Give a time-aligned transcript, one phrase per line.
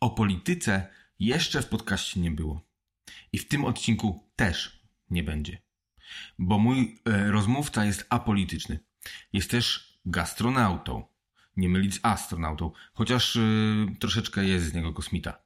[0.00, 0.86] O polityce
[1.18, 2.68] jeszcze w podcaście nie było.
[3.32, 5.58] I w tym odcinku też nie będzie.
[6.38, 8.78] Bo mój e, rozmówca jest apolityczny.
[9.32, 11.06] Jest też gastronautą.
[11.56, 13.40] Nie mylić z astronautą, chociaż e,
[14.00, 15.42] troszeczkę jest z niego kosmita.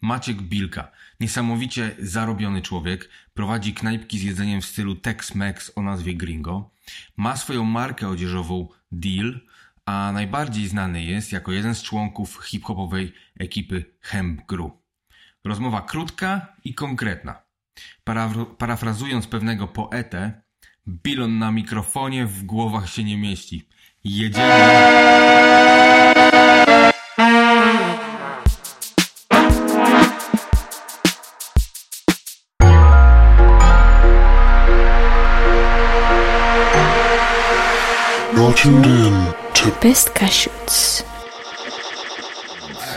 [0.00, 6.70] Maciek Bilka, niesamowicie zarobiony człowiek, prowadzi knajpki z jedzeniem w stylu Tex-Mex o nazwie Gringo,
[7.16, 9.40] ma swoją markę odzieżową Deal,
[9.86, 14.70] a najbardziej znany jest jako jeden z członków hip-hopowej ekipy Hemp Crew.
[15.44, 17.42] Rozmowa krótka i konkretna.
[18.08, 20.42] Parafra- parafrazując pewnego poetę,
[20.88, 23.68] bilon na mikrofonie w głowach się nie mieści.
[24.04, 24.96] Jedziemy!
[38.56, 41.02] Tuned in Best Cashews.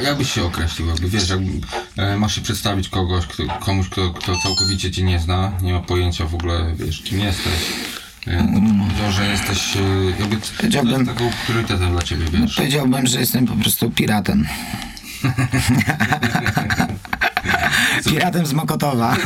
[0.01, 0.87] Jak byś się określił?
[0.87, 1.39] Jakby wiesz, jak
[1.97, 5.79] e, masz się przedstawić kogoś, kto, komuś, kto, kto całkowicie cię nie zna, nie ma
[5.79, 7.53] pojęcia w ogóle, wiesz, kim jesteś.
[8.27, 8.47] E,
[9.05, 9.79] to, że jesteś e,
[10.19, 12.55] jakby Powiedziałbym- jest taką priorytetem dla ciebie, wiesz.
[12.55, 14.47] Powiedziałbym, że jestem po prostu piratem.
[18.09, 19.15] piratem z Mokotowa.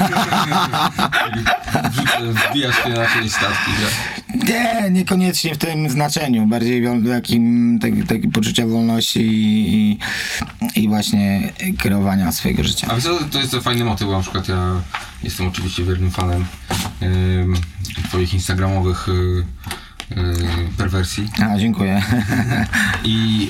[2.51, 3.93] Wbijasz się na jakieś statki, wiesz.
[4.47, 6.47] Nie, niekoniecznie w tym znaczeniu.
[6.47, 9.99] Bardziej w takim, tak, takim poczucia wolności i,
[10.75, 12.87] i, właśnie kierowania swojego życia.
[12.91, 14.81] A co, to jest to fajny motyw, bo na przykład ja
[15.23, 16.45] jestem oczywiście wiernym fanem
[17.01, 17.55] ym,
[18.03, 21.29] twoich instagramowych y, y, perwersji.
[21.41, 22.01] A, dziękuję.
[23.03, 23.49] I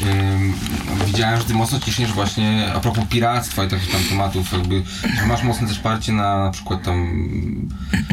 [1.06, 4.84] widziałem, że ty mocno ciśniesz właśnie a propos piractwa i takich tam tematów, jakby,
[5.20, 7.28] że masz mocne też parcie na, na przykład tam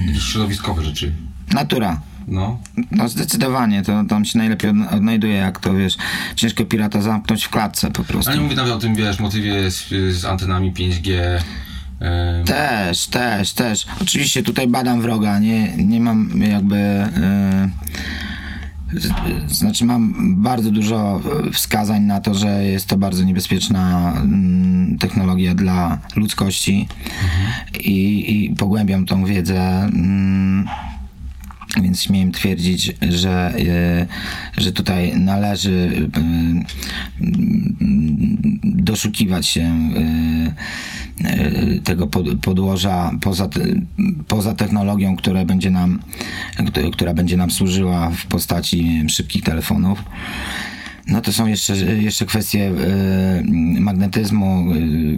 [0.07, 1.13] jakieś środowiskowe rzeczy.
[1.53, 2.01] Natura.
[2.29, 2.59] No.
[2.91, 5.97] No zdecydowanie, to tam się najlepiej odna- odnajduje, jak to wiesz,
[6.37, 8.31] ciężko pirata zamknąć w klatce po prostu.
[8.31, 11.13] Ale nie mówię nawet o tym, wiesz, motywie z, z antenami 5G.
[12.41, 13.87] ym, Też, też, też.
[14.03, 16.77] Oczywiście tutaj badam wroga, nie, nie mam jakby.
[18.93, 21.21] z- Znaczy, mam bardzo dużo
[21.53, 26.89] wskazań na to, że jest to bardzo niebezpieczna mm, technologia dla ludzkości
[27.81, 29.61] i, i pogłębiam tą wiedzę.
[29.83, 30.69] mm,
[31.83, 34.07] Więc śmiem twierdzić, że, e,
[34.57, 36.21] że tutaj należy e,
[38.65, 39.63] doszukiwać się
[41.25, 43.49] e, tego pod- podłoża poza,
[44.29, 46.01] poza technologią, która będzie nam,
[46.57, 50.05] kt- która będzie nam służyła w postaci szybkich telefonów.
[51.07, 52.73] No to są jeszcze, jeszcze kwestie
[53.81, 54.65] magnetyzmu,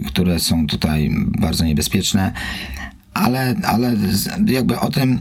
[0.07, 2.31] które są tutaj bardzo niebezpieczne,
[3.13, 3.95] ale, ale
[4.45, 5.19] jakby o tym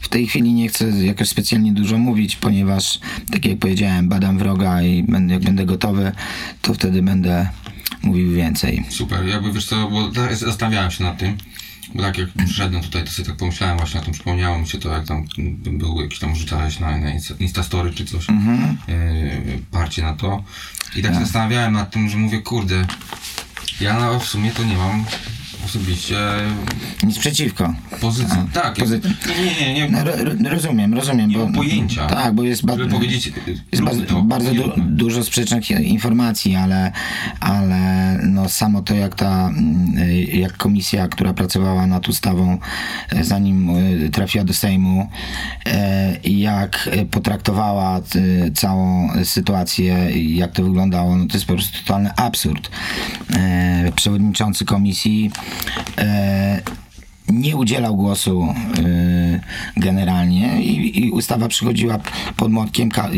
[0.00, 2.98] w tej chwili nie chcę jakoś specjalnie dużo mówić, ponieważ,
[3.30, 6.12] tak jak powiedziałem, badam wroga i będę, jak będę gotowy,
[6.62, 7.48] to wtedy będę
[8.02, 8.84] mówił więcej.
[8.88, 11.36] Super, jakby wiesz co, bo tak zastanawiałem się nad tym,
[11.94, 14.78] bo tak jak przyszedłem tutaj, to sobie tak pomyślałem właśnie o tym, przypomniało mi się
[14.78, 15.24] to, jak tam
[15.66, 20.44] był jakiś tam rzucałeś na, na Insta- Instastory czy coś, yy, parcie na to.
[20.96, 22.86] I tak się zastanawiałem nad tym, że mówię, kurde,
[23.80, 25.04] ja w sumie to nie mam
[25.78, 26.16] osobiście
[27.02, 27.74] Nic przeciwko.
[28.00, 31.30] pozycji, tak, pozy- nie, nie, nie, nie, No, ro, ro- rozumiem, rozumiem.
[31.30, 32.06] Nie bo, mam pojęcia.
[32.06, 33.32] Tak, bo jest, ba- powiedzieć,
[33.72, 36.92] jest bardzo, to, bardzo du, dużo sprzecznych informacji, ale,
[37.40, 39.94] ale no samo to, jak ta, mm,
[40.32, 42.58] jak komisja, która pracowała nad ustawą,
[43.10, 45.08] e, zanim e, trafiła do Sejmu,
[46.24, 48.00] jak potraktowała
[48.54, 49.94] całą sytuację,
[50.34, 52.70] jak to wyglądało, no to jest po prostu totalny absurd.
[53.96, 55.30] Przewodniczący komisji
[57.28, 58.48] nie udzielał głosu
[58.78, 59.40] y,
[59.76, 61.98] generalnie i, i ustawa przychodziła
[62.36, 63.10] pod młotkiem, ka,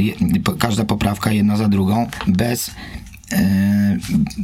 [0.59, 2.71] każda poprawka jedna za drugą, bez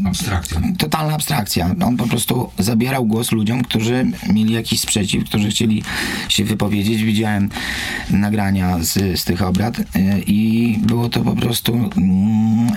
[0.06, 0.60] abstrakcja.
[0.78, 1.74] totalna abstrakcja.
[1.86, 5.82] On po prostu zabierał głos ludziom, którzy mieli jakiś sprzeciw, którzy chcieli
[6.28, 7.02] się wypowiedzieć.
[7.02, 7.48] Widziałem
[8.10, 9.84] nagrania z, z tych obrad y,
[10.26, 11.92] i było to po prostu mm,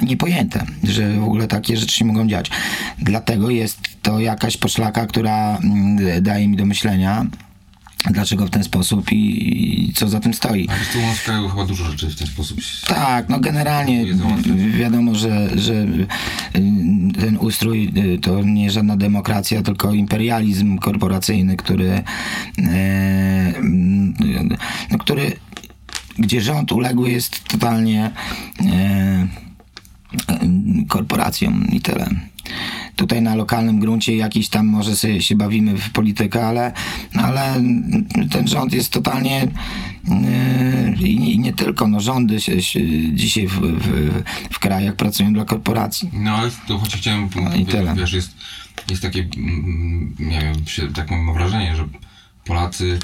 [0.02, 2.52] niepojęte, że w ogóle takie rzeczy się mogą dziać.
[3.00, 7.26] Dlatego jest to jakaś poszlaka, która mm, daje mi do myślenia,
[8.12, 10.68] dlaczego w ten sposób i, i co za tym stoi.
[10.70, 12.88] A wiesz, tu w kraju chyba dużo rzeczy w ten sposób się...
[12.88, 14.06] Tak, no generalnie
[14.78, 16.08] wiadomo, że, że y,
[17.22, 22.04] ten ustrój y, to nie żadna demokracja, tylko imperializm korporacyjny, który,
[22.60, 22.64] y,
[24.92, 25.34] no, który
[26.20, 28.12] gdzie rząd uległy jest totalnie
[30.88, 32.10] korporacjom i tyle.
[32.96, 36.72] Tutaj na lokalnym gruncie jakiś tam może sobie się bawimy w politykę, ale,
[37.14, 37.64] ale
[38.32, 39.48] ten rząd jest totalnie
[40.08, 42.80] yy, i nie, i nie tylko, no rządy się, się
[43.14, 46.10] dzisiaj w, w, w krajach pracują dla korporacji.
[46.14, 47.96] No ale to choć chciałem No i powiedzieć, tyle.
[47.96, 48.36] wiesz, jest
[48.90, 51.88] jest takie, mm, nie wiem, się, tak mam wrażenie, że
[52.46, 53.00] Polacy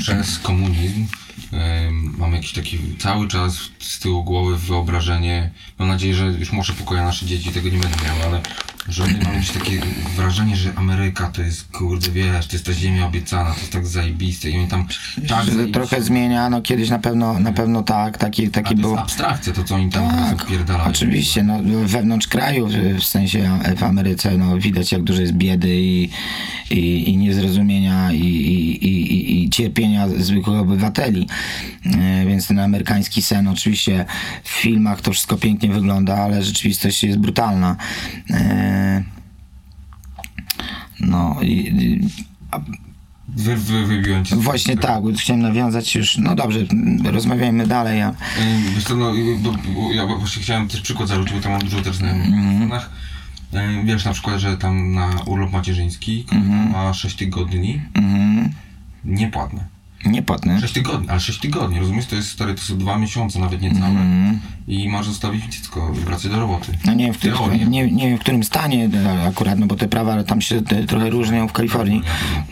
[0.00, 1.06] przez komunizm
[1.52, 6.72] em, mamy jakiś taki cały czas z tyłu głowy wyobrażenie, mam nadzieję, że już może
[6.72, 8.40] pokoja nasze dzieci tego nie będą miały, ale
[8.88, 9.80] że oni mają jakieś takie
[10.16, 13.86] wrażenie, że Ameryka to jest, kurde, wiesz, to jest ta ziemia obiecana, to jest tak
[13.86, 14.86] zajebiste i oni tam
[15.28, 18.82] tak Że trochę zmienia, no kiedyś na pewno, na pewno tak, taki, taki to jest
[18.82, 18.98] był.
[18.98, 20.90] abstrakcja, to co oni tam Tak, pierdalają.
[20.90, 22.68] oczywiście, no, wewnątrz kraju,
[22.98, 26.10] w- sensie w Ameryce, no, widać jak dużo jest biedy i,
[26.70, 31.28] i, i niezrozumienia i, i, i, i- cierpienia zwykłych obywateli.
[31.86, 34.04] E, Więc ten amerykański sen, oczywiście
[34.44, 37.76] w filmach to wszystko pięknie wygląda, ale rzeczywistość jest brutalna.
[41.00, 42.00] No i, i
[43.28, 44.36] Wy, wy, wybiłem cię.
[44.36, 46.58] właśnie tak, bo chciałem nawiązać już, no dobrze,
[47.04, 48.14] rozmawiajmy dalej, ja
[48.74, 49.12] Wiesz co, no,
[49.74, 52.90] bo, ja właśnie chciałem też przykład zarzucić, bo tam mam dużo też znajomych.
[53.54, 56.70] Ym, Wiesz na przykład, że tam na urlop macierzyński Mhm.
[56.70, 57.82] ma 6 tygodni
[59.04, 59.64] niepłatne.
[60.10, 60.60] Niepłatny.
[60.60, 62.06] 6 tygodni, ale 6 tygodni, rozumiesz?
[62.06, 63.86] To jest stary, to są 2 miesiące, nawet niecałe.
[63.86, 64.40] Mhm.
[64.68, 66.72] I masz zostawić dziecko, wracać do roboty.
[66.84, 67.66] No nie wiem, w, którym, Teoria.
[67.66, 68.88] nie, nie wiem, w którym stanie
[69.28, 72.02] akurat, no bo te prawa tam się te, trochę różnią w Kalifornii.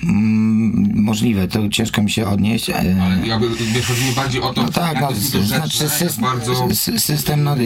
[0.02, 0.43] Mm,
[0.94, 2.70] możliwe, to ciężko mi się odnieść.
[2.70, 5.08] e, Ale jakby, wiesz, chodzi mi bardziej o to, No tak, no,
[5.42, 6.52] znaczy jak system, bardzo...
[6.52, 7.56] sy- system no,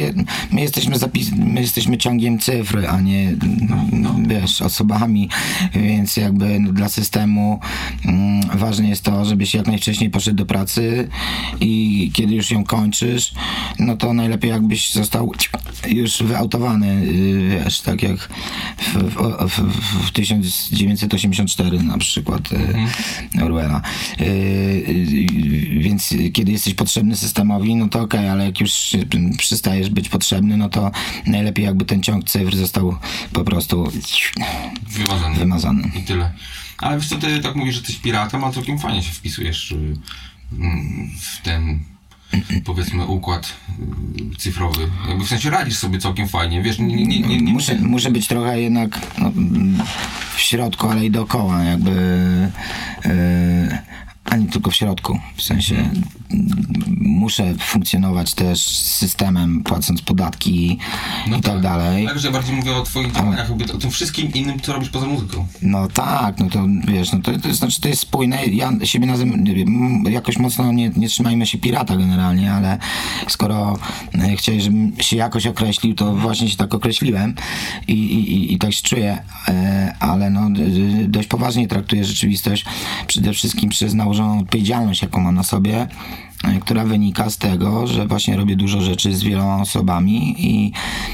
[0.51, 3.33] my jesteśmy zapis, my jesteśmy ciągiem cyfr, a nie
[3.93, 4.15] no.
[4.29, 5.29] wiesz, osobami,
[5.75, 7.61] więc jakby no, dla systemu
[8.05, 11.09] mm, ważne jest to, żebyś jak najwcześniej poszedł do pracy
[11.61, 13.33] i kiedy już ją kończysz,
[13.79, 15.33] no to najlepiej jakbyś został
[15.89, 18.29] już wyautowany, y, wiesz, tak jak
[18.79, 22.57] w, w, w, w 1984 na przykład y,
[23.43, 23.83] Orwella.
[24.21, 28.73] Y, y, Więc kiedy jesteś potrzebny systemowi, no to okej, ale jak już
[29.39, 30.91] przestajesz być potrzebny, no to
[31.27, 32.97] najlepiej jakby ten ciąg cyfr został
[33.33, 33.93] po prostu
[34.89, 35.37] Wymazany.
[35.39, 35.91] wymazany.
[35.97, 36.33] I tyle.
[36.79, 39.97] Ale wiesz co, ty tak mówisz, że jesteś piratem, a całkiem fajnie się wpisujesz y,
[40.59, 41.79] mm, w ten
[42.65, 43.55] powiedzmy układ
[44.33, 44.89] y, cyfrowy.
[45.09, 48.29] Jakby w sensie radzisz sobie całkiem fajnie, wiesz, nie, nie, nie, nie Muszę, muszę być
[48.29, 49.33] trochę jednak no,
[50.37, 51.93] w środku, ale i dookoła, jakby.
[54.25, 55.21] ani tylko w środku.
[55.37, 55.91] W sensie
[57.01, 60.79] muszę funkcjonować też z systemem, płacąc podatki
[61.39, 62.07] i tak dalej.
[62.07, 65.47] Także bardziej mówię o twoich działaniach, jakby o tym wszystkim innym, co robisz poza muzyką.
[65.63, 68.47] No tak, no to wiesz, no to, to znaczy to jest spójne.
[68.47, 69.45] Ja siebie nazywam,
[70.11, 72.79] jakoś mocno nie, nie trzymajmy się pirata generalnie, ale
[73.29, 73.79] skoro
[74.15, 77.35] e, chciałeś, żebym się jakoś określił, to właśnie się tak określiłem
[77.89, 80.49] i, i, i, tak się czuję, e, ale no
[81.09, 82.65] dość poważnie traktuję rzeczywistość,
[83.07, 85.89] przede wszystkim przez nałożoną odpowiedzialność, jaką mam na sobie
[86.61, 90.73] która wynika z tego, że właśnie robię dużo rzeczy z wieloma osobami i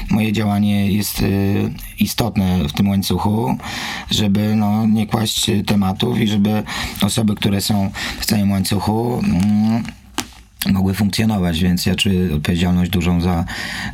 [0.09, 3.57] moje działanie jest y, istotne w tym łańcuchu,
[4.11, 6.63] żeby no, nie kłaść tematów i żeby
[7.01, 9.83] osoby, które są w całym łańcuchu mm,
[10.73, 13.45] mogły funkcjonować, więc ja czuję odpowiedzialność dużą za,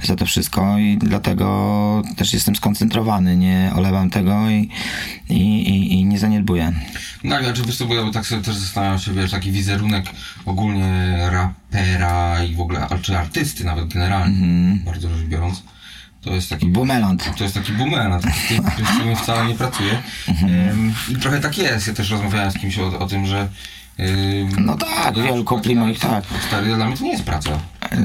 [0.03, 4.69] za to wszystko i dlatego też jestem skoncentrowany, nie olewam tego i,
[5.29, 6.71] i, i, i nie zaniedbuję.
[7.23, 10.05] No, znaczy wiesz co, bo ja tak sobie też zastanawiam się, wiesz, taki wizerunek
[10.45, 14.79] ogólnie rapera i w ogóle, czy artysty nawet generalnie, Mhm.
[14.79, 15.63] bardzo rzecz biorąc,
[16.21, 17.37] to jest taki Bumeland.
[17.37, 17.71] To jest taki
[18.85, 20.01] z którym wcale nie pracuję.
[20.27, 20.69] Mhm.
[20.69, 21.87] Ym, I trochę tak jest.
[21.87, 23.47] Ja też rozmawiałem z kimś o, o tym, że.
[24.59, 25.45] No tak, wielu
[25.75, 26.23] moich, tak.
[26.47, 27.49] Stary, dla mnie to nie jest praca.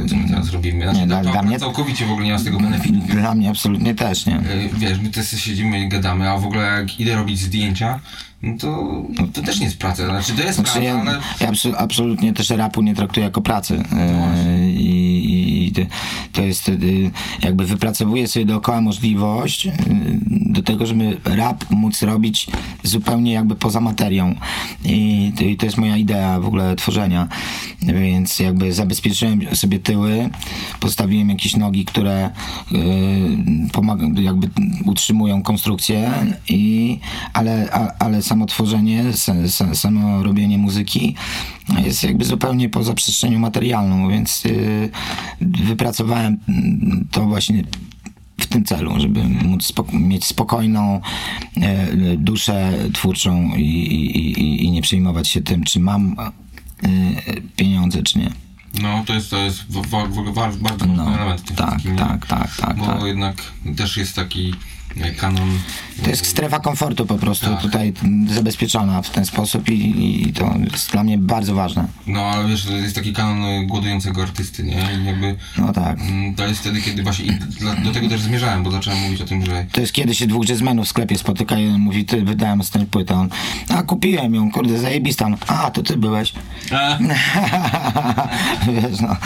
[0.08, 0.84] Co my teraz robimy?
[0.84, 2.98] Znaczy, Nie, dla- to dla mnie- Całkowicie w ogóle nie ma z tego benefitu.
[3.08, 4.40] Dla mnie absolutnie też, nie?
[4.72, 8.00] Wiesz, my też siedzimy i gadamy, a w ogóle jak idę robić zdjęcia,
[8.42, 9.02] no to,
[9.32, 10.04] to też nie jest praca.
[10.06, 11.18] Znaczy to jest Znaczy, praca, ja, ale.
[11.40, 13.82] ja abso- absolutnie też rapu nie traktuję jako pracy.
[13.92, 15.80] E, I, i to-
[16.32, 16.70] to jest
[17.42, 19.68] jakby wypracowuję sobie dookoła możliwość
[20.56, 22.46] do tego, żeby rap móc robić
[22.82, 24.34] zupełnie jakby poza materią.
[24.84, 27.28] I to, i to jest moja idea w ogóle tworzenia.
[27.82, 30.30] Więc jakby zabezpieczyłem sobie tyły,
[30.80, 32.32] postawiłem jakieś nogi, które e,
[33.72, 34.48] pomagają, jakby
[34.84, 36.12] utrzymują konstrukcję,
[36.48, 36.98] i,
[37.32, 41.14] ale, a, ale samo tworzenie, sa- sa- samo robienie muzyki
[41.84, 44.90] jest jakby zupełnie poza przestrzenią materialną, więc y,
[45.40, 46.38] wypracowałem
[47.10, 47.64] to właśnie
[48.40, 51.00] w tym celu, żeby móc spoko- mieć spokojną
[51.56, 56.26] e, duszę twórczą i, i, i, i nie przejmować się tym, czy mam e,
[57.56, 58.30] pieniądze, czy nie.
[58.82, 61.44] No to jest, to jest w, w, w ogóle wa- bardzo ważny No, element w
[61.44, 63.02] tym tak, tak, tak, tak, Bo tak.
[63.02, 63.36] jednak
[63.76, 64.54] też jest taki
[65.00, 65.58] e, Canon...
[66.04, 67.62] To jest strefa komfortu po prostu Tak.
[67.62, 67.92] tutaj
[68.28, 71.84] zabezpieczona w ten sposób i, i to jest dla mnie bardzo ważne.
[72.06, 74.72] No ale wiesz, to jest taki kanon e, głodującego artysty, nie?
[75.02, 75.98] I jakby No tak.
[76.36, 77.38] to jest wtedy, kiedy właśnie...
[77.84, 80.48] Do tego też zmierzałem, bo zacząłem mówić o tym, że To jest kiedy się dwóch
[80.48, 83.14] jazzmenów w sklepie spotyka i jeden mówi, ty wydałem ostatnią płytę.
[83.14, 83.28] On,
[83.68, 85.26] a kupiłem ją, kurde, zajebista.
[85.26, 86.32] On, A, to ty byłeś.
[86.72, 86.98] A,
[88.72, 89.16] Wiesz, no.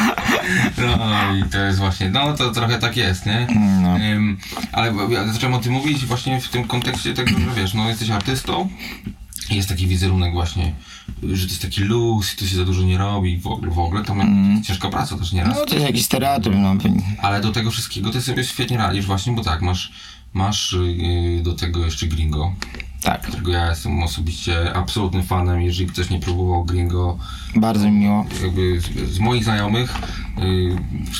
[0.78, 3.46] no i to jest właśnie, no to trochę tak jest, nie?
[3.82, 3.96] No.
[3.96, 4.38] Ym,
[4.72, 8.10] ale ja zacząłem o tym mówić właśnie w tym kontekście tego, że wiesz, no jesteś
[8.10, 8.68] artystą
[9.50, 10.72] i jest taki wizerunek właśnie,
[11.22, 13.78] że to jest taki luz i to się za dużo nie robi w ogóle, w
[13.78, 14.62] ogóle to mm.
[14.64, 15.56] ciężka praca też nieraz.
[15.56, 16.74] no to jest jakiś stereotyp, no.
[17.22, 19.92] Ale do tego wszystkiego ty sobie świetnie radzisz właśnie, bo tak, masz,
[20.32, 22.52] masz yy, do tego jeszcze gringo,
[23.02, 27.18] Tak, którego ja jestem osobiście absolutnym fanem, jeżeli ktoś nie próbował gringo,
[27.56, 28.26] bardzo mi miło.
[28.42, 29.94] jakby z, z moich znajomych
[30.38, 30.76] yy,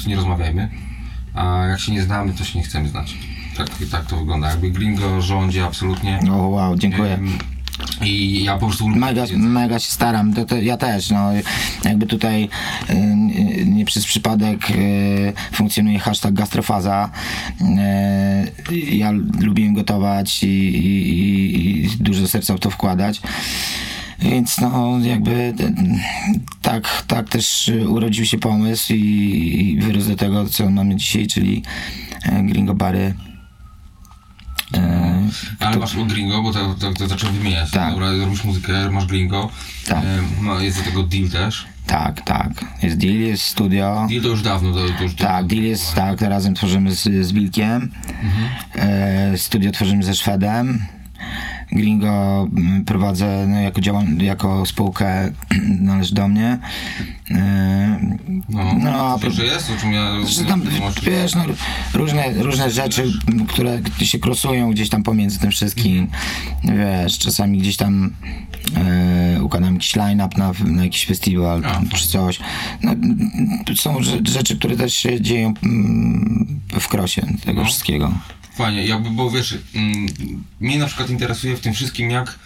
[0.06, 0.70] nie rozmawiajmy,
[1.34, 3.16] a jak się nie znamy, to się nie chcemy znać.
[3.60, 6.20] Tak, tak to wygląda, jakby gringo rządzi absolutnie.
[6.32, 7.18] O, wow, dziękuję.
[8.02, 11.30] I ja po prostu lubię Mega, mega się staram, to, to ja też, no
[11.84, 12.48] jakby tutaj
[12.90, 17.10] y, nie przez przypadek y, funkcjonuje hashtag gastrofaza.
[18.70, 20.86] Y, ja lubiłem gotować i, i,
[21.58, 23.20] i, i dużo serca w to wkładać.
[24.18, 25.54] Więc no jakby
[26.62, 31.62] tak, tak też urodził się pomysł i, i wyrósł do tego, co mamy dzisiaj, czyli
[32.26, 33.14] y, gringo bary.
[34.76, 34.80] Y,
[35.60, 37.70] Ale masz gringo, bo to, to, to zacząłem wymieniać.
[37.70, 37.90] Tak.
[37.90, 39.50] Dobra, robisz muzykę, masz gringo.
[39.86, 40.04] Tak.
[40.42, 41.66] No, jest do tego deal też.
[41.86, 42.50] tak, tak.
[42.82, 44.06] Jest deal, jest studio.
[44.10, 47.32] Deal to już dawno, to, to już Tak, deal jest tak, razem tworzymy z, z
[47.32, 47.90] Wilkiem.
[48.76, 50.86] E, studio tworzymy ze Szwedem.
[51.72, 55.32] Gringo mm, prowadzę no, jako, działam, jako spółkę,
[55.80, 56.58] należy do mnie.
[57.30, 58.00] E,
[58.48, 60.26] No, no, a to że jest, o czym ja...
[60.26, 60.62] że tam,
[61.02, 61.44] wiesz, no,
[61.94, 63.12] różne, różne rzeczy,
[63.48, 66.08] które się krosują gdzieś tam pomiędzy tym wszystkim.
[66.64, 68.10] Wiesz, czasami gdzieś tam
[68.76, 72.40] e, układam jakiś line-up na, na jakiś festiwal A, czy coś.
[72.82, 72.92] No,
[73.76, 77.66] są rze- rzeczy, które też się dzieją mm, w krosie tego No.
[77.66, 78.12] wszystkiego.
[78.60, 80.06] Fajnie, bo wiesz, mm,
[80.60, 82.38] mnie na przykład interesuje w tym wszystkim jak,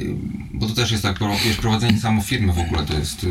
[0.00, 0.14] y,
[0.54, 3.28] bo to też jest tak, wiesz, prowadzenie samo firmy w ogóle to jest y,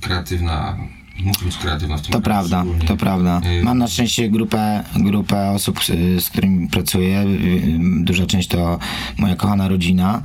[0.00, 0.76] kreatywna,
[1.24, 2.88] musi być kreatywna w tym To prawda, szczególnie.
[2.88, 3.40] to prawda.
[3.60, 5.80] Y, Mam na szczęście grupę, grupę osób,
[6.18, 7.24] z, którymi pracuję.
[8.00, 8.78] Duża część to
[9.18, 10.22] moja kochana rodzina.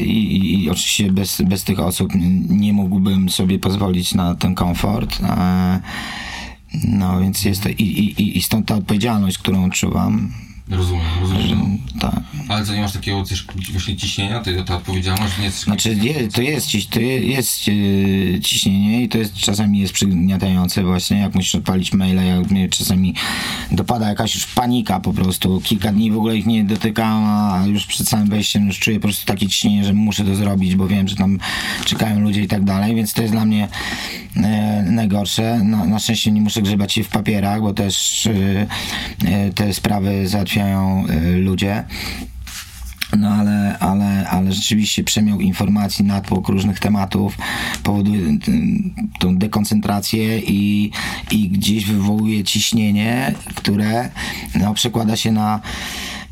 [0.00, 2.12] I, i, i oczywiście bez, bez tych osób
[2.48, 5.18] nie mógłbym sobie pozwolić na ten komfort.
[6.84, 10.32] No więc jest to i, i- i stąd ta odpowiedzialność, którą odczuwam.
[10.70, 11.78] Rozumiem, rozumiem.
[12.00, 12.20] Tak.
[12.48, 15.62] Ale co, nie masz takiego też właśnie ciśnienia, to, ta odpowiedzialność nie jest...
[15.62, 20.82] Znaczy je, to jest, to je- jest e, ciśnienie i to jest czasami jest przygniatające
[20.84, 23.14] właśnie, jak musisz odpalić maile, jak mnie czasami
[23.70, 25.60] dopada jakaś już panika po prostu.
[25.64, 29.02] Kilka dni w ogóle ich nie dotykam, a już przed samym wejściem już czuję po
[29.02, 31.38] prostu takie ciśnienie, że muszę to zrobić, bo wiem, że tam
[31.84, 33.68] czekają ludzie i tak dalej, więc to jest dla mnie
[34.36, 35.60] e, najgorsze.
[35.64, 38.66] Na, na szczęście nie muszę grzebać się w papierach, bo też e,
[39.28, 41.84] e, te sprawy załatwiają e, ludzie.
[43.18, 47.38] No ale, ale, ale rzeczywiście przemiał informacji, natłok różnych tematów
[47.82, 48.38] powoduje y,
[49.18, 50.90] tą dekoncentrację i,
[51.30, 54.10] i gdzieś wywołuje ciśnienie, które
[54.54, 55.60] no, przekłada się na,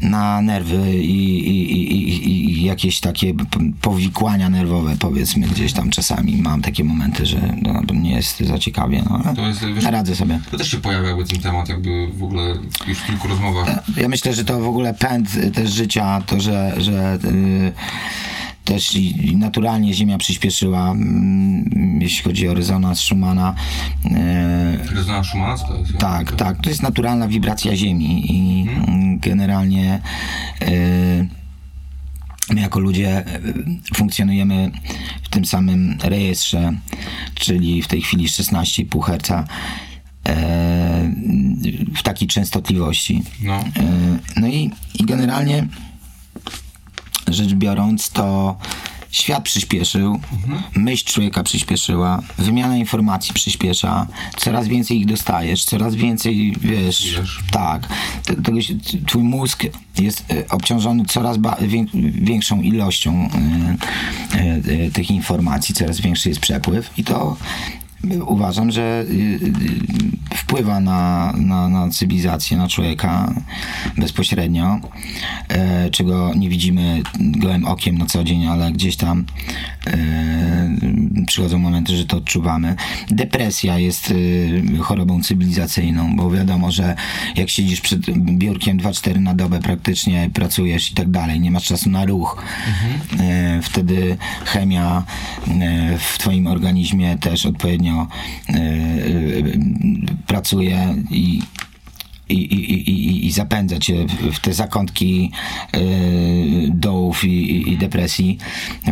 [0.04, 3.34] na nerwy i, i, i, i, jakieś takie
[3.80, 9.02] powikłania nerwowe powiedzmy gdzieś tam czasami mam takie momenty, że no, nie jest za ciekawie.
[9.10, 9.34] No.
[9.34, 10.40] To jest, wiesz, Radzę sobie.
[10.50, 12.54] to też się pojawia jakby ten temat, jakby w ogóle
[12.86, 13.68] już w kilku rozmowach.
[13.96, 17.72] Ja myślę, że to w ogóle pęd też życia, to, że, że y,
[18.64, 23.54] też i naturalnie Ziemia przyspieszyła, mm, jeśli chodzi o rezonans Schumana.
[24.06, 25.98] Y, Rezonans Schumana, to jest?
[25.98, 30.00] tak, tak, to jest naturalna wibracja Ziemi i mm, generalnie
[30.62, 31.28] y,
[32.50, 34.70] my jako ludzie y, funkcjonujemy
[35.22, 36.72] w tym samym rejestrze,
[37.34, 39.48] czyli w tej chwili 16,5 Hz
[41.96, 43.22] w takiej częstotliwości.
[43.42, 43.54] No.
[43.54, 45.66] E, No i, i generalnie
[47.28, 48.56] rzecz biorąc, to
[49.14, 50.20] świat przyspieszył,
[50.76, 57.38] myśl człowieka przyspieszyła, wymiana informacji przyspiesza, coraz więcej ich dostajesz, coraz więcej, wiesz, Wiesz.
[57.50, 57.88] tak,
[58.44, 58.74] tego się,
[59.06, 59.64] twój mózg
[59.98, 61.38] jest e, obciążony coraz
[62.14, 63.28] większą ilością
[64.32, 67.36] e, e, e, tych informacji, coraz większy jest przepływ i to
[68.26, 73.34] uważam, że y, y, wpływa na, na, na cywilizację, na człowieka
[73.98, 74.80] bezpośrednio,
[75.48, 79.24] e, czego nie widzimy gołym okiem na co dzień, ale gdzieś tam
[79.86, 82.76] e, przychodzą momenty, że to odczuwamy.
[83.10, 86.94] Depresja jest y, chorobą cywilizacyjną, bo wiadomo, że
[87.36, 91.90] jak siedzisz przed biurkiem 2-4 na dobę praktycznie, pracujesz i tak dalej, nie masz czasu
[91.90, 92.42] na ruch,
[93.20, 95.02] e, wtedy chemia
[95.98, 97.93] w twoim organizmie też odpowiednio
[98.48, 98.58] e, e,
[100.26, 101.42] pracuje i
[102.28, 105.30] i, i, i, i- zapędza cię w- te zakątki
[105.72, 105.78] e,
[106.68, 108.38] dołów i, i- depresji,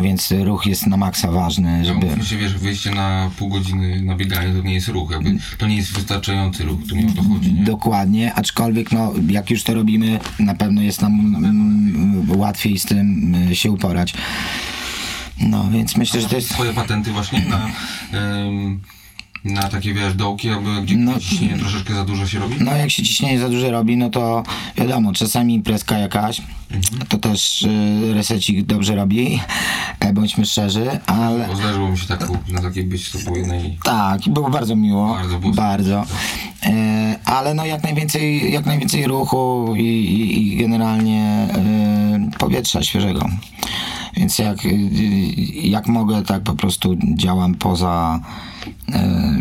[0.02, 2.10] więc ruch jest na maksa ważny, Żeby...
[2.10, 2.24] żeby...
[2.24, 5.76] się wiesz, wyjście na pół godziny na bieganie to nie jest ruch, jakby, to nie
[5.76, 7.64] jest wystarczający ruch, to nie o to chodzi, nie?
[7.64, 13.34] Dokładnie, aczkolwiek no, jak już to robimy, na pewno jest nam mm, łatwiej z tym
[13.52, 14.14] się uporać.
[15.40, 16.50] No, więc myślę, że to jest...
[16.50, 17.68] Swoje patenty właśnie na,
[18.18, 18.80] em,
[19.44, 21.20] na takie, wiesz, dołki, jakby gdzie No.
[21.20, 22.56] ciśnienie troszeczkę za dużo się robi?
[22.60, 24.42] No, jak się ciśnienie za duże robi, no to
[24.76, 26.42] wiadomo, czasami imprezka jakaś,
[27.08, 29.40] to też y, resecik dobrze robi,
[30.00, 31.46] e, bądźmy szczerzy, ale...
[31.46, 33.78] Bo zdarzyło mi się tak na takiej być to po jednej...
[33.84, 35.14] Tak, było bardzo miło.
[35.14, 36.04] Bardzo było bardzo.
[36.62, 43.28] E, ale no jak najwięcej, jak najwięcej ruchu i, i, i generalnie e, powietrza świeżego.
[44.16, 44.70] Więc jak, y,
[45.62, 48.20] jak mogę, tak po prostu działam poza
[48.92, 49.32] e,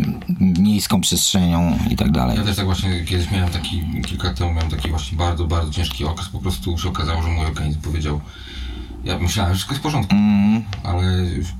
[0.58, 2.36] miejską przestrzenią i tak dalej.
[2.38, 5.72] Ja też tak właśnie kiedyś miałem taki, kilka lat temu miałem taki właśnie bardzo, bardzo
[5.72, 8.20] ciężki okres, po prostu się okazało, że mój organizm powiedział,
[9.04, 10.62] ja myślałem, że wszystko jest w porządku, Mm.
[10.84, 11.02] ale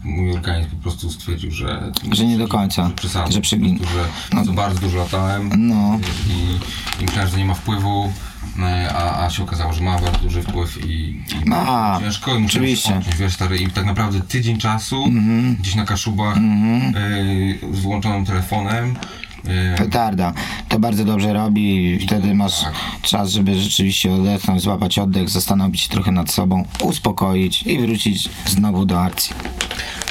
[0.05, 1.93] mój organizm po prostu stwierdził, że...
[2.13, 3.57] Że nie do końca, Że przesadzam, że
[4.33, 5.99] że za bardzo dużo latałem No.
[6.31, 8.13] i, i myślałem, że nie ma wpływu,
[8.95, 10.93] a, a się okazało, że ma bardzo duży wpływ i,
[11.45, 12.97] i Ma, ciężko i oczywiście.
[12.97, 15.05] odciąć, wiesz stary, i tak naprawdę tydzień czasu
[15.61, 16.95] gdzieś na Kaszubach Mhm.
[16.97, 18.95] e, z włączonym telefonem
[19.47, 20.33] e, Petarda.
[20.69, 22.73] To bardzo dobrze robi i wtedy masz tak.
[23.03, 28.87] czas, żeby rzeczywiście odetchnąć, złapać oddech, zastanowić się trochę nad sobą, uspokoić i wrócić znowu
[28.87, 29.35] do akcji.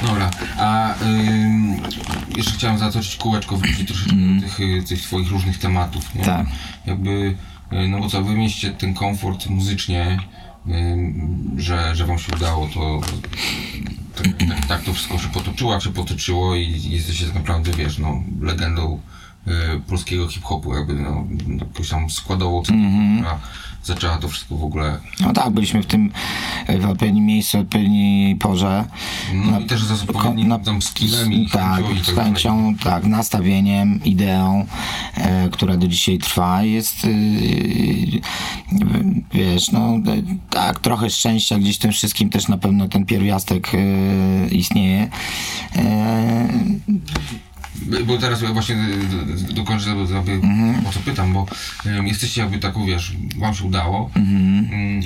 [0.06, 1.76] Dobra, a ym,
[2.36, 6.24] jeszcze chciałem zatoczyć kółeczko, wrócić troszeczkę do tych, y, tych swoich różnych tematów, nie?
[6.24, 6.46] Tak.
[6.86, 7.36] Jakby, y,
[7.88, 10.18] no bo co, wy mieście ten komfort muzycznie,
[10.66, 13.00] ym, że, że wam się udało, to
[14.16, 17.98] tak, tak, tak to wszystko się potoczyło, jak się potoczyło i jesteście tak naprawdę, wiesz,
[17.98, 19.00] no, legendą
[19.46, 19.50] y,
[19.88, 21.26] polskiego hip-hopu, jakby, no,
[21.58, 23.40] jakąś tam składową, która
[23.84, 26.10] zaczęła to wszystko w ogóle No tak, byliśmy w tym
[26.66, 28.84] e, w odpowiednim miejscu, w odpowiedniej porze.
[29.34, 33.04] No i też z odpowiednim na- tam skillem i tak, chęcią i tak chęcią, tak,
[33.04, 34.66] nastawieniem, ideą,
[35.14, 38.20] e, która do dzisiaj trwa, jest, y,
[39.32, 40.00] wiesz, no e,
[40.50, 43.78] tak, trochę szczęścia gdzieś w tym wszystkim też na pewno ten pierwiastek e,
[44.48, 45.08] istnieje.
[45.76, 46.48] E,
[48.06, 50.86] Bo teraz właśnie y, y, dokończę jakby, Mhm.
[50.86, 51.46] o co pytam, bo
[51.86, 55.02] y, jesteście jakby taką, wiesz, wam się udało mm,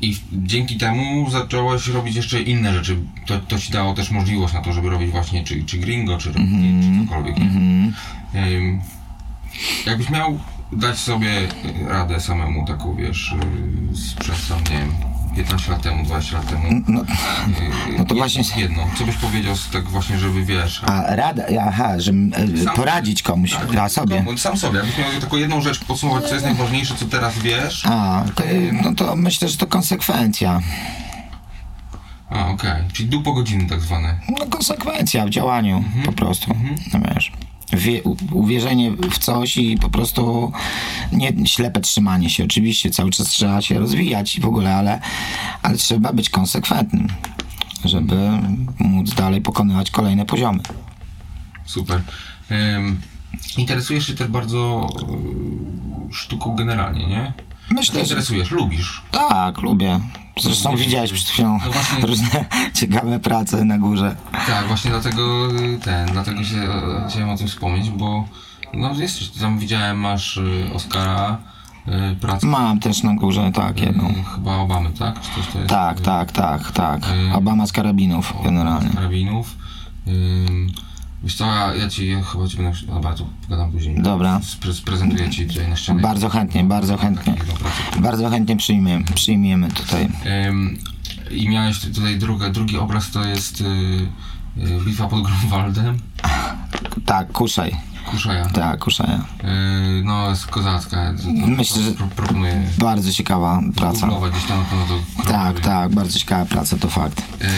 [0.00, 2.96] i dzięki temu zacząłeś robić jeszcze inne rzeczy.
[3.26, 6.28] To, to ci dało też możliwość na to, żeby robić właśnie czy, czy gringo, czy,
[6.28, 6.82] Mhm.
[6.82, 7.36] czy cokolwiek.
[7.38, 7.44] nie?
[7.44, 8.80] Ym,
[9.86, 10.38] jakbyś miał
[10.72, 11.30] dać sobie
[11.88, 13.34] radę samemu taką, wiesz,
[13.94, 14.92] sprzed tam, nie wiem,
[15.36, 16.62] 15 lat temu, 20 lat temu.
[16.88, 17.04] no, y,
[17.98, 20.82] no to właśnie- Jedno, co byś powiedział tak właśnie, żeby wiesz...
[20.86, 24.22] a rada, aha, że e, Sam- poradzić komuś, a sobie.
[24.26, 27.82] No, sam sobie, jakbyś miał taką jedną rzecz podsumować, co jest najważniejsze, co teraz wiesz.
[27.86, 28.42] A, to,
[28.82, 30.60] no to myślę, że to konsekwencja.
[32.30, 32.82] A, okej.
[32.92, 34.14] Czyli dupogodziny tak zwane.
[34.38, 36.54] No konsekwencja w działaniu po prostu,
[36.94, 37.32] no wiesz.
[37.72, 40.52] Wie, uwierzenie w coś i po prostu
[41.12, 42.44] nie ślepe trzymanie się.
[42.44, 45.00] Oczywiście cały czas trzeba się rozwijać i w ogóle, ale,
[45.62, 47.08] ale trzeba być konsekwentnym,
[47.84, 48.30] żeby
[48.78, 50.60] móc dalej pokonywać kolejne poziomy.
[51.64, 52.02] Super.
[52.50, 53.00] Ym,
[53.56, 54.88] interesujesz się też bardzo
[56.10, 57.32] y, sztuką generalnie, nie?
[57.70, 59.02] Myślę, że Interesujesz, lubisz.
[59.10, 60.00] tak, lubię.
[60.40, 62.06] Zresztą widziałeś przed chwilą No właśnie.
[62.06, 64.16] różne ciekawe prace na górze.
[64.46, 68.24] Tak, właśnie dlatego y, ten, dlatego się e, chciałem o tym wspomnieć, bo
[68.74, 71.38] no jesteś, tam widziałem, masz y, Oscara,
[72.12, 74.08] y, pracę Mam też na górze, tak, jedną.
[74.10, 75.20] y, chyba Obamy, tak?
[75.20, 75.70] Czy coś to jest?
[75.70, 77.00] Tak, tak, tak, tak.
[77.30, 78.90] Y, Obama z karabinów generalnie.
[78.90, 79.56] karabinów.
[80.08, 80.72] Ym,
[81.24, 82.72] wiesz co, ja, ci ja chyba ci będę...
[82.86, 84.02] Dobra, to pogadam później.
[84.02, 84.38] Dobra.
[84.40, 86.00] Spre- Sprezentuję ci tutaj na ścianie.
[86.00, 87.34] Bardzo chętnie, bardzo chętnie.
[87.98, 90.08] Bardzo chętnie przyjmiemy, przyjmiemy tutaj.
[90.48, 90.78] Ym,
[91.30, 95.98] I miałeś tutaj drugi, drugi obraz, to jest y, y, bitwa pod Grunwaldem.
[97.06, 97.76] Tak, kuszaj.
[98.10, 98.46] Kuszaja.
[98.46, 99.24] Tak, kuszaja.
[99.98, 101.12] Y, no, jest kozacka.
[101.46, 104.06] Myślę, że- Pro, proponuję Bardzo ciekawa praca.
[104.30, 107.22] gdzieś tam na pewno to Tak, tak, bardzo ciekawa praca, to fakt.
[107.42, 107.48] Ym,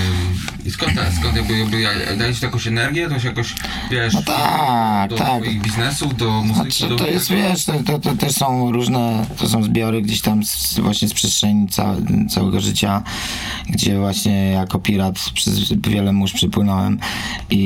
[0.66, 3.55] I skąd, skąd jakby, jakby ja- daje ci to jakąś energię, to się jakoś,
[3.90, 5.42] wiesz, No tak, do tak.
[5.42, 7.40] twoich biznesów, do muzyki, Znaczy, do to jest, tego?
[7.42, 11.14] wiesz, to, to, to też są różne, to są zbiory gdzieś tam z, właśnie z
[11.14, 11.94] przestrzeni ca,
[12.31, 13.03] całego życia,
[13.70, 16.98] gdzie właśnie jako pirat przez wiele mórz przypłynąłem
[17.50, 17.57] i,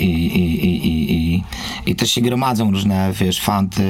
[0.00, 1.44] i, i, i, i, i,
[1.86, 3.82] i też się gromadzą różne, wiesz, fanty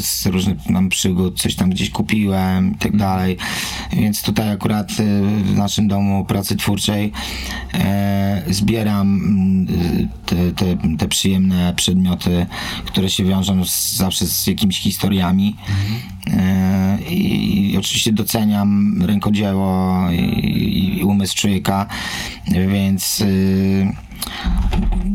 [0.00, 3.36] z, różnych mam przygód, coś tam gdzieś kupiłem i tak dalej,
[3.92, 4.94] więc tutaj akurat y,
[5.44, 7.12] w naszym domu pracy twórczej
[7.74, 7.87] e,
[8.50, 12.46] zbieram mm, te, te, te przyjemne przedmioty,
[12.86, 15.56] które się wiążą z, zawsze z jakimiś historiami.
[16.30, 21.86] E, i, I oczywiście doceniam rękodzieło i, i umysł człowieka,
[22.46, 23.24] więc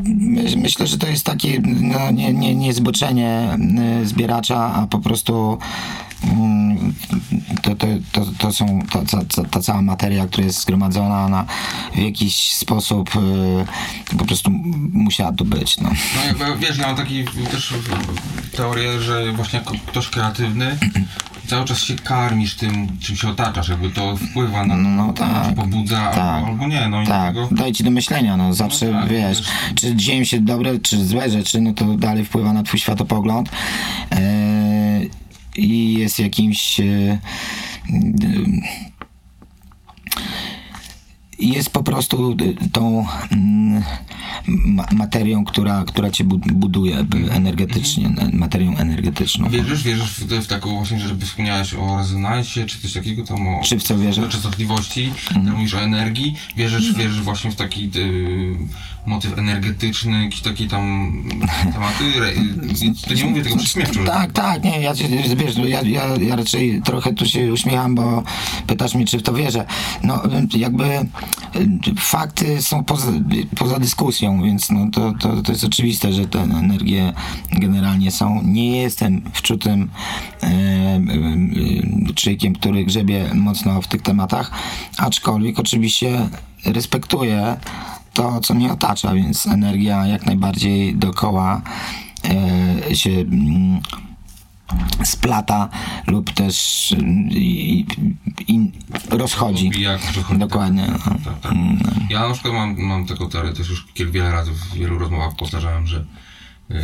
[0.05, 3.57] my- myślę, że to jest takie no, nie, nie, nie zboczenie
[4.03, 5.57] zbieracza, a po prostu
[7.61, 8.99] to, to, to, to są ta,
[9.35, 11.45] ta, ta cała materia, która jest zgromadzona, ona
[11.95, 13.09] w jakiś sposób
[14.11, 14.51] y, po prostu
[14.93, 15.77] musiała tu być.
[15.77, 15.89] No.
[16.15, 17.73] No jakby, wiesz, ja mam taki też
[18.57, 20.77] teorię, że właśnie jako ktoś kreatywny
[21.47, 25.55] cały czas się karmisz tym, czym się otaczasz, jakby to wpływa na to, No tak.
[25.55, 26.43] pobudza, Tak.
[26.45, 29.47] albo, nie, no Tak, daje ci do myślenia, no zawsze No tak, wiesz, wiesz.
[29.75, 33.49] czy dzieją się dobre, czy złe rzeczy, no to dalej wpływa na twój światopogląd
[34.11, 34.42] Eee,
[35.55, 37.19] i jest jakimś e,
[41.49, 43.83] jest po prostu y, tą mm,
[44.47, 48.37] ma- materią, która, która cię bu- buduje energetycznie, Mhm.
[48.37, 49.49] materią energetyczną.
[49.49, 53.61] Wierzysz, wierzysz w, w taką właśnie, żeby wspomniałeś o rezonansie, czy coś takiego tam o...
[53.63, 54.25] Czy w co wierzę?
[54.25, 55.55] o częstotliwości, Mhm.
[55.57, 58.55] mówisz o energii, wierzysz, wierzysz właśnie w taki y,
[59.05, 61.13] motyw energetyczny, jakieś takie tam
[61.73, 62.31] tematy, re,
[63.07, 64.93] to nie mówię tego prześmiewczo, że Tak, tak, nie, ja,
[65.35, 68.23] wiesz, ja, ja, ja raczej trochę tu się uśmiecham, bo
[68.67, 69.65] pytasz mnie, czy w to wierzę.
[70.03, 70.23] No,
[70.57, 71.09] jakby y,
[71.99, 73.11] fakty są poza,
[73.57, 77.13] poza dyskusją, więc no, to, to, to jest oczywiste, że te energie
[77.51, 78.41] generalnie są.
[78.43, 79.89] Nie jestem wczutym
[80.43, 84.51] e, e, człowiekiem, który grzebie mocno w tych tematach,
[84.97, 86.29] aczkolwiek oczywiście
[86.65, 87.57] respektuję
[88.13, 91.61] to, co mnie otacza, więc energia jak najbardziej dookoła
[92.89, 93.81] e, się mm,
[95.03, 95.69] splata
[96.07, 97.85] lub też mm, i,
[98.47, 98.71] i
[99.09, 99.71] rozchodzi.
[100.37, 100.87] Dokładnie.
[100.87, 101.15] no.
[101.25, 101.53] Tak, tak.
[102.09, 105.87] Ja na przykład mam, mam taką teorię, też już wiele razy w wielu rozmowach powtarzałem,
[105.87, 106.05] że
[106.71, 106.75] y,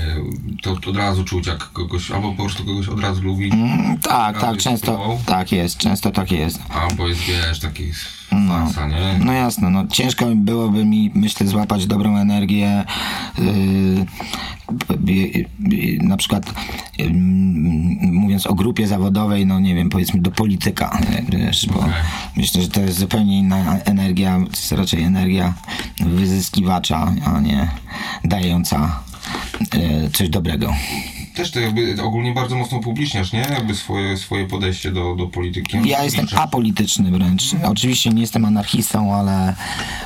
[0.61, 4.41] to od razu czuć, jak kogoś, albo po prostu kogoś od razu lubi, Mm, Tak,
[4.41, 5.19] tak, często spróbował.
[5.25, 6.59] tak jest, często tak jest.
[6.69, 7.83] albo jest, wiesz, taki
[8.49, 9.19] farsa, nie?
[9.25, 12.83] No jasne, no ciężko byłoby mi, myślę, złapać dobrą energię.
[13.37, 14.05] Yy,
[16.01, 16.53] na przykład
[16.97, 17.09] yy,
[18.11, 20.97] mówiąc o grupie zawodowej, no nie wiem, powiedzmy do polityka,
[21.29, 21.91] wiesz, bo Okej.
[22.37, 25.53] myślę, że to jest zupełnie inna energia, to jest raczej energia
[25.99, 27.69] wyzyskiwacza, a nie
[28.23, 28.99] dająca
[30.13, 30.73] coś dobrego.
[31.35, 33.39] Też to jakby ogólnie bardzo mocno upubliczniasz, nie?
[33.39, 35.77] Jakby swoje, swoje podejście do, do polityki.
[35.77, 36.41] Ja jestem Upubliczniasz.
[36.43, 37.43] apolityczny wręcz.
[37.63, 39.55] Oczywiście nie jestem anarchistą, ale,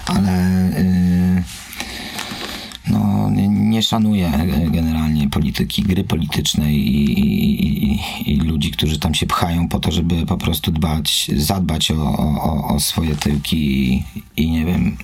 [0.06, 0.32] ale
[0.78, 1.44] yy,
[2.88, 3.23] no,
[3.74, 4.32] nie, szanuję
[4.72, 8.00] generalnie polityki, gry politycznej i, i,
[8.34, 12.68] i, ludzi, którzy tam się pchają po to, żeby po prostu dbać, zadbać o, o,
[12.68, 14.04] o swoje tyłki i,
[14.38, 14.98] i nie wiem,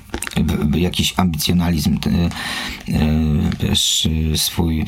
[0.75, 4.85] jakiś ambicjonalizm y, też y, swój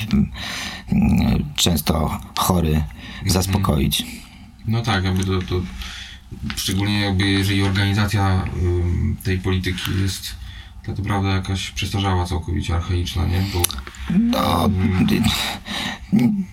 [1.55, 2.83] często chory
[3.25, 4.05] zaspokoić.
[4.67, 5.61] No tak, jakby to, to
[6.55, 8.45] szczególnie jakby jeżeli organizacja
[9.23, 10.40] tej polityki jest
[10.85, 13.43] tak naprawdę jakaś przestarzała całkowicie, archaiczna, nie?
[13.53, 13.61] Bo
[14.19, 14.69] No,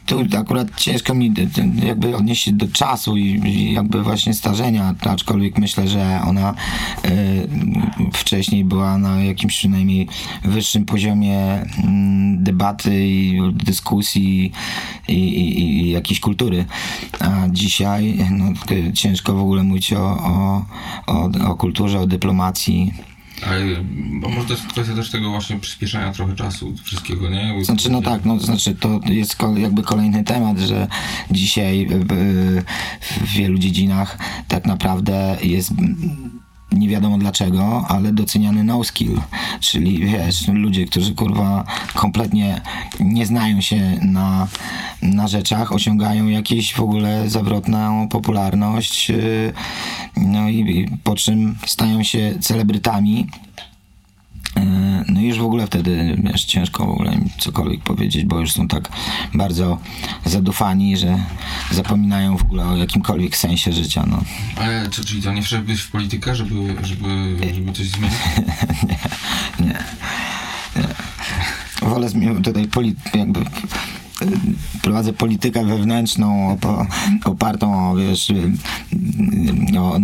[0.07, 1.35] tu akurat ciężko mi
[1.85, 6.55] jakby odnieść się do czasu i, jakby właśnie starzenia, aczkolwiek myślę, że ona
[7.05, 7.49] y,
[8.13, 10.09] wcześniej była na jakimś przynajmniej
[10.45, 11.39] wyższym poziomie
[11.85, 14.53] mm, debaty i dyskusji
[15.09, 16.65] i, i, i jakiejś kultury.
[17.21, 18.45] A dzisiaj no,
[18.95, 20.65] ciężko w ogóle mówić o, o,
[21.07, 22.93] o, o kulturze, o dyplomacji.
[23.47, 23.65] Ale
[24.21, 27.43] bo może to jest kwestia też tego właśnie przyspieszenia trochę czasu wszystkiego, nie?
[27.49, 30.89] Jakby Znaczy, no tak, no, znaczy to jest jakby kolejny temat, że
[31.31, 31.89] dzisiaj
[33.21, 35.73] w wielu dziedzinach tak naprawdę jest
[36.79, 39.21] nie wiadomo dlaczego, ale doceniany no skill,
[39.61, 41.65] czyli wiesz, ludzie, którzy kurwa
[41.95, 42.61] kompletnie
[43.01, 44.49] nie znają się na,
[45.03, 49.53] na rzeczach, osiągają jakieś w ogóle zawrotną popularność, y,
[50.17, 53.27] no i, po czym stają się celebrytami,
[55.09, 58.53] No i już w ogóle wtedy wiesz, ciężko w ogóle im cokolwiek powiedzieć, bo już
[58.53, 58.89] są tak
[59.35, 59.79] bardzo
[60.25, 61.19] zadufani, że
[61.71, 64.05] zapominają w ogóle o jakimkolwiek sensie życia.
[64.11, 64.23] No.
[64.57, 68.19] Ale czy, czyli to nie wszedłbyś w politykę, żeby, żeby, żeby coś zmienić?
[71.83, 73.41] Wolę zmi- tutaj poli- jakby
[74.83, 76.59] prowadzę politykę wewnętrzną
[77.25, 78.33] opartą o, wiesz,
[79.79, 79.99] o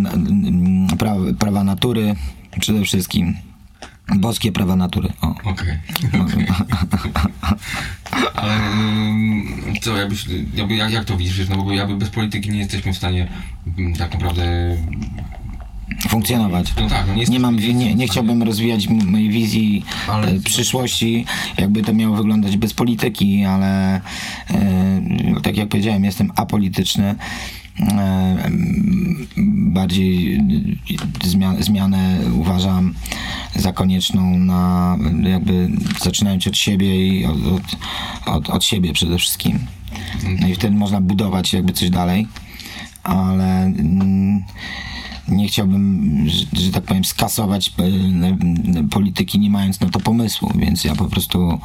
[1.39, 2.15] prawa natury
[2.59, 3.35] przede wszystkim.
[4.13, 5.09] Boskie prawa natury.
[5.21, 5.79] Okej.
[6.21, 6.45] okej.
[8.35, 9.43] Ale ym,
[9.81, 12.93] co, jakbyś, jakby, jak, jak to widzisz, wiesz, no bo jakby bez polityki nie jesteśmy
[12.93, 13.27] w stanie
[13.79, 14.75] ym, tak naprawdę...
[16.09, 16.73] Funkcjonować.
[16.81, 21.25] No tak, no nie mam, nie nie, chciałbym rozwijać mojej wizji Ale- e, przyszłości,
[21.57, 24.01] jakby to miało wyglądać bez polityki, ale e,
[25.43, 27.15] tak jak powiedziałem, jestem apolityczny.
[27.79, 28.51] E,
[29.47, 30.35] bardziej
[31.23, 32.93] e, zmian, zmianę uważam
[33.55, 35.69] za konieczną na jakby
[36.01, 37.75] zaczynając od siebie i od, od,
[38.25, 39.59] od, od siebie przede wszystkim.
[40.39, 42.27] No i wtedy można budować jakby coś dalej,
[43.03, 44.43] ale mm,
[45.27, 50.83] nie chciałbym, że, że tak powiem, skasować e, polityki, nie mając na to pomysłu, więc
[50.83, 51.59] ja po prostu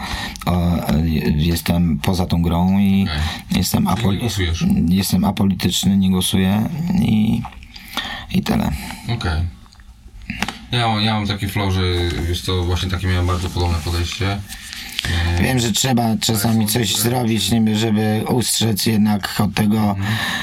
[0.46, 3.58] e, jestem poza tą grą i Okej.
[3.58, 3.88] jestem,
[4.52, 6.68] Czyli nie jestem apolityczny, nie głosuję
[7.02, 7.42] i,
[8.30, 8.70] i tyle.
[9.08, 9.42] Okej.
[10.72, 11.80] Ja, mam- ja mam takie flow, że
[12.28, 14.38] wiesz co, właśnie takie miałem bardzo podobne podejście.
[15.38, 19.96] E, Wiem, że trzeba czasami coś zrobić, niby, żeby ustrzec jednak od tego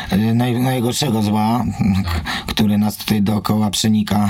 [0.09, 1.63] e, naj, najgorszego zła,
[2.05, 4.29] k- który nas tutaj dookoła przenika.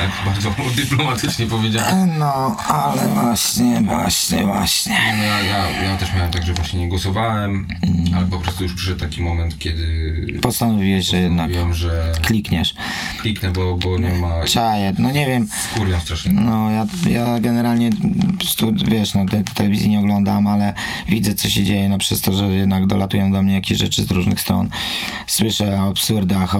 [0.00, 2.18] Jak bardzo dyplomatycznie powiedziałem.
[2.18, 4.98] No, ale właśnie, właśnie, właśnie.
[5.16, 7.68] No ja, ja, ja też miałem tak, że właśnie nie głosowałem,
[8.16, 12.74] ale po prostu już przyszedł taki moment, kiedy Postanowiłeś, że jednak że klikniesz.
[13.20, 14.44] kliknę, bo, bo nie ma...
[14.44, 16.32] Czaję, no nie wiem, Kurwiam strasznie.
[16.32, 17.90] no ja, ja generalnie
[18.88, 20.74] wiesz, no te, telewizji nie oglądam, ale
[21.08, 24.10] widzę co się dzieje, no przez to, że jednak dolatują do mnie jakieś rzeczy z
[24.10, 24.68] różnych stron.
[25.26, 26.58] Słyszę o absurdach, o,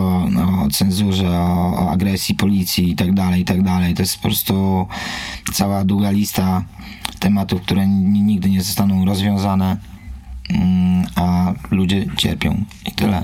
[0.64, 3.94] o cenzurze, o, o agresji policji i tak dalej, i tak dalej.
[3.94, 4.86] To jest po prostu
[5.52, 6.64] cała długa lista
[7.18, 9.76] tematów, które nigdy nie zostaną rozwiązane,
[10.50, 13.22] mm, a ludzie cierpią i tyle.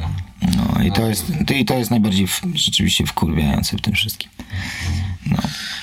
[0.57, 4.31] No i to jest, to, i to jest najbardziej w, rzeczywiście wkurwiające w tym wszystkim.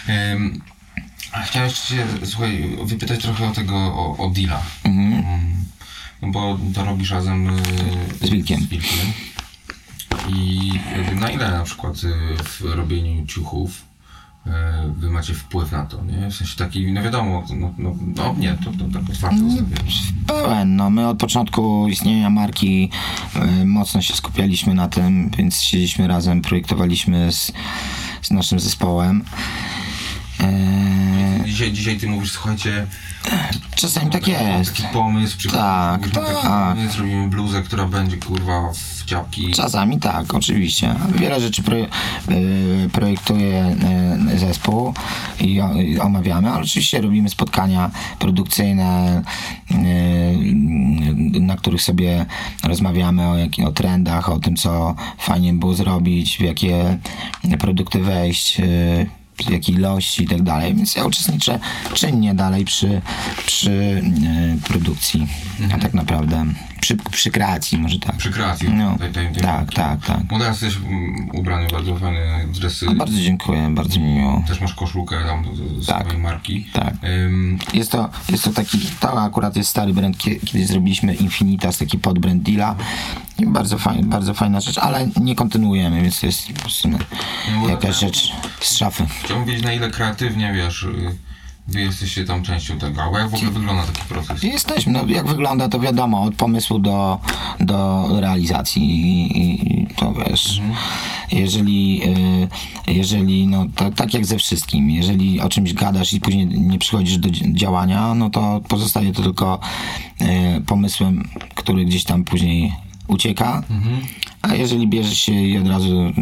[0.07, 0.61] Em,
[1.31, 4.61] a chciałem jeszcze cię, słuchaj, wypytać trochę o tego, o, o deala.
[4.83, 5.65] Mm,
[6.21, 7.63] No bo to robisz razem y,
[8.21, 8.61] Z Wilkiem.
[8.61, 9.13] Z Wilkiem.
[10.29, 10.71] I
[11.15, 13.84] na ile na przykład y, w robieniu ciuchów
[14.97, 16.29] wy macie wpływ na to, nie?
[16.29, 19.85] W sensie taki, no wiadomo, no, no, no nie, to, to tak otwarto zostawiam.
[20.27, 22.89] Pełen, no my od początku istnienia marki
[23.35, 27.51] e, mocno się skupialiśmy na tym, więc siedzieliśmy razem, projektowaliśmy z,
[28.21, 29.23] z naszym zespołem.
[30.39, 31.04] E,
[31.45, 32.87] Dzisiaj, dzisiaj ty mówisz, słuchajcie,
[33.75, 34.75] czasami tak jest.
[34.75, 36.41] taki pomysł, Tak, taki tak.
[36.41, 39.51] pomysł, robimy bluzę, która będzie kurwa w ciapki.
[39.51, 40.95] Czasami tak, oczywiście.
[41.15, 41.87] Wiele rzeczy pro, e,
[42.91, 43.75] projektuje
[44.33, 44.93] e, zespół
[45.41, 45.61] i
[46.01, 49.21] omawiamy, ale oczywiście robimy spotkania produkcyjne,
[49.71, 49.75] e,
[51.39, 52.25] na których sobie
[52.63, 56.97] rozmawiamy o, jak, o trendach, o tym, co fajnie było zrobić, w jakie
[57.59, 58.61] produkty wejść.
[59.49, 61.59] Jakiej ilości i tak dalej, więc ja uczestniczę
[61.93, 63.01] czynnie dalej przy,
[63.45, 65.27] przy e, produkcji,
[65.73, 66.45] a tak naprawdę
[66.85, 68.15] przy, przy kreacji może tak.
[68.17, 68.69] Przy kreacji.
[68.69, 68.97] No,
[69.41, 70.19] tak, tak, tak.
[70.31, 72.85] No teraz jesteś mm, ubrany w bardzo fajne dresy.
[72.95, 74.43] Bardzo dziękuję, bardzo mi miło.
[74.47, 75.45] Też masz koszulkę tam
[75.81, 76.01] z- Tak.
[76.03, 76.67] swojej marki.
[76.73, 76.93] Tak.
[77.03, 81.77] Ym, Jest to, jest to taki, to akurat jest stary brand, kie- kiedyś zrobiliśmy Infinitas,
[81.77, 82.75] taki podbrand deala.
[83.39, 86.97] I bardzo, fajna, bardzo fajna rzecz, ale nie kontynuujemy, więc to jest po prostu no,
[87.61, 89.05] bo jakaś ja- rzecz z szafy.
[89.23, 91.15] chciałbym wiedzieć na ile kreatywnie, wiesz, y,
[91.67, 94.43] wy jesteście tam częścią tego, albo jak w ogóle wygląda taki proces.
[94.43, 97.19] Jesteśmy, no jak wygląda to wiadomo, od pomysłu do,
[97.59, 100.61] do realizacji i, i, to wiesz,
[101.31, 102.01] jeżeli,
[102.87, 106.79] y, jeżeli no to, tak jak ze wszystkim, jeżeli o czymś gadasz i później nie
[106.79, 109.59] przychodzisz do dzi- działania, no to pozostaje to tylko
[110.21, 112.73] y, pomysłem, który gdzieś tam później
[113.07, 113.63] ucieka,
[114.41, 116.13] a jeżeli bierzesz się i od razu mm,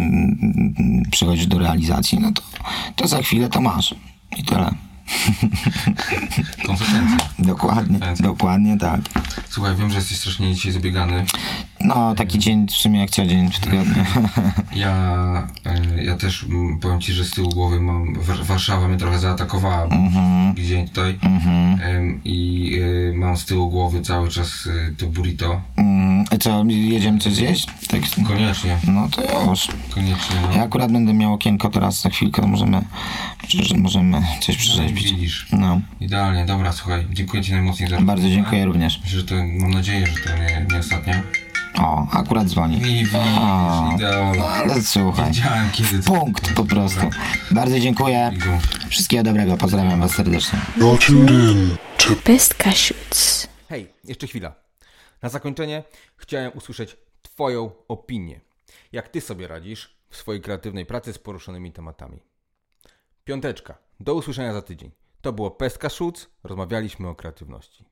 [0.80, 2.42] mm, przechodzisz do realizacji, no to,
[2.96, 3.96] to za chwilę to masz.
[4.38, 4.72] I tyle.
[6.68, 7.18] Konsekwencje.
[7.40, 8.26] Dokładnie, Konsekwencje.
[8.26, 9.02] dokładnie tak.
[9.50, 11.26] Słuchaj, wiem, że jesteś strasznie dzisiaj zabiegany.
[11.82, 14.04] No, taki dzień w sumie jak co dzień w tygodniu.
[14.76, 15.48] Ja,
[15.98, 19.20] y, ja też mm, powiem ci, że z tyłu głowy mam, War- Warszawa mnie trochę
[19.20, 21.20] zaatakowała mm dzień tutaj
[21.96, 25.62] Ym, i y, mam z tyłu głowy cały czas y, to burrito.
[25.78, 25.93] Mm,
[26.40, 27.66] co, jedziemy coś zjeść?
[27.88, 29.68] Tak, Koniecznie, no to już.
[29.94, 30.36] koniecznie.
[30.42, 30.56] No.
[30.58, 32.82] Ja akurat będę miał okienko teraz za chwilkę, to możemy,
[33.78, 35.12] możemy coś przyrzeźbić.
[35.12, 35.48] Widzisz.
[35.52, 39.00] No, Idealnie, dobra, słuchaj, dziękuję Ci najmocniej za bardzo dziękuję również.
[39.04, 41.24] Myślę, że to, mam nadzieję, że to nie, nie ostatnia.
[41.80, 42.78] O, akurat dzwoni.
[42.82, 44.44] I O, idealnie.
[44.44, 45.28] ale słuchaj.
[45.32, 46.00] Wiedziałem kiedy.
[46.04, 47.10] Punkt po prostu.
[47.52, 48.32] Bardzo dziękuję.
[48.40, 48.60] Dobra.
[48.90, 50.60] Wszystkiego dobrego, pozdrawiam was serdecznie.
[52.26, 52.56] Best.
[53.70, 54.63] Hej, jeszcze chwila.
[55.24, 55.84] Na zakończenie
[56.18, 58.42] chciałem usłyszeć Twoją opinię.
[58.92, 62.20] Jak Ty sobie radzisz w swojej kreatywnej pracy z poruszonymi tematami?
[63.24, 63.78] Piąteczka.
[64.00, 64.92] Do usłyszenia za tydzień.
[65.22, 66.30] To było Pestka Szuc.
[66.44, 67.86] Rozmawialiśmy o kreatywności.